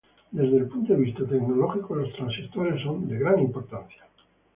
Desde 0.31 0.57
el 0.57 0.65
punto 0.67 0.93
de 0.93 0.99
vista 0.99 1.23
tecnológico, 1.27 1.93
los 1.93 2.11
transitorios 2.13 2.81
son 2.81 3.07
de 3.07 3.19
gran 3.19 3.37
importancia. 3.39 4.01